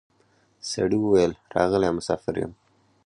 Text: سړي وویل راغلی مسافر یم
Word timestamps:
سړي 0.69 0.97
وویل 1.01 1.33
راغلی 1.55 1.89
مسافر 1.97 2.33
یم 2.41 2.51